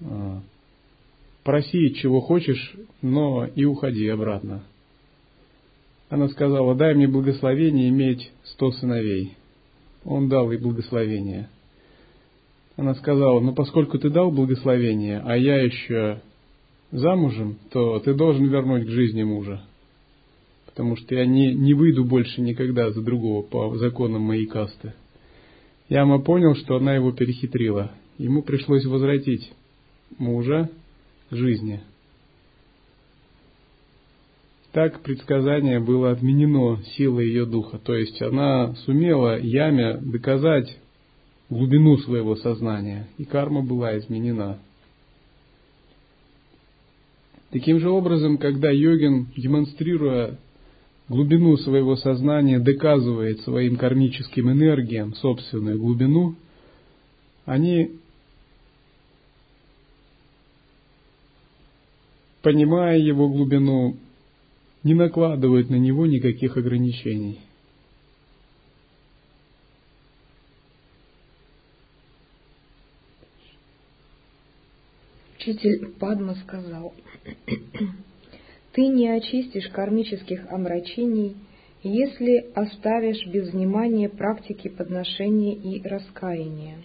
А, 0.02 0.42
проси, 1.44 1.96
чего 1.96 2.22
хочешь, 2.22 2.74
но 3.02 3.46
и 3.46 3.66
уходи 3.66 4.08
обратно. 4.08 4.64
Она 6.14 6.30
сказала, 6.30 6.76
дай 6.76 6.94
мне 6.94 7.08
благословение 7.08 7.90
иметь 7.90 8.32
сто 8.44 8.72
сыновей. 8.72 9.36
Он 10.06 10.30
дал 10.30 10.52
ей 10.52 10.60
благословение. 10.60 11.50
Она 12.78 12.94
сказала, 12.94 13.40
ну 13.40 13.56
поскольку 13.56 13.98
ты 13.98 14.12
дал 14.12 14.30
благословение, 14.30 15.24
а 15.26 15.36
я 15.36 15.64
еще 15.64 16.22
замужем, 16.92 17.58
то 17.72 17.98
ты 17.98 18.14
должен 18.14 18.46
вернуть 18.46 18.86
к 18.86 18.90
жизни 18.90 19.24
мужа 19.24 19.64
потому 20.68 20.96
что 20.98 21.16
я 21.16 21.26
не, 21.26 21.54
не 21.54 21.74
выйду 21.74 22.04
больше 22.04 22.42
никогда 22.42 22.92
за 22.92 23.02
другого 23.02 23.44
по 23.44 23.76
законам 23.78 24.22
моей 24.22 24.46
касты. 24.46 24.94
Яма 25.90 26.20
понял, 26.20 26.56
что 26.56 26.76
она 26.78 26.94
его 26.96 27.12
перехитрила. 27.12 27.92
Ему 28.20 28.44
пришлось 28.44 28.86
возвратить 28.86 29.52
мужа, 30.20 30.70
к 31.30 31.36
жизни. 31.36 31.82
Так 34.74 35.02
предсказание 35.02 35.80
было 35.80 36.12
отменено 36.12 36.82
силой 36.98 37.28
ее 37.28 37.46
духа, 37.46 37.78
то 37.78 37.94
есть 37.94 38.20
она 38.24 38.74
сумела 38.86 39.40
яме 39.40 39.98
доказать 39.98 40.80
глубину 41.48 41.98
своего 41.98 42.36
сознания, 42.36 43.08
и 43.20 43.24
карма 43.24 43.62
была 43.62 43.96
изменена. 44.00 44.58
Таким 47.52 47.80
же 47.80 47.92
образом, 47.92 48.40
когда 48.40 48.72
йогин, 48.72 49.28
демонстрируя 49.38 50.40
глубину 51.08 51.56
своего 51.58 51.96
сознания, 51.96 52.58
доказывает 52.58 53.42
своим 53.42 53.76
кармическим 53.76 54.52
энергиям 54.52 55.14
собственную 55.14 55.78
глубину, 55.78 56.34
они, 57.46 57.92
понимая 62.42 62.98
его 62.98 63.30
глубину, 63.30 63.98
не 64.84 64.94
накладывают 64.94 65.70
на 65.70 65.76
него 65.76 66.06
никаких 66.06 66.58
ограничений– 66.58 67.40
Учитель 75.44 75.88
Падма 76.00 76.36
сказал, 76.36 76.94
«Ты 78.72 78.88
не 78.88 79.10
очистишь 79.10 79.68
кармических 79.68 80.50
омрачений, 80.50 81.36
если 81.84 82.50
оставишь 82.56 83.28
без 83.28 83.52
внимания 83.52 84.08
практики 84.08 84.70
подношения 84.70 85.54
и 85.54 85.86
раскаяния». 85.86 86.78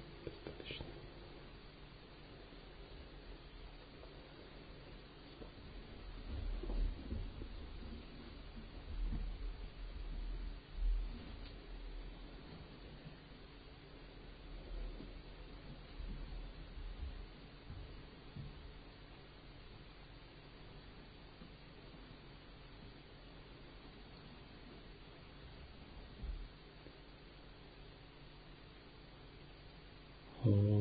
Oh. 30.47 30.78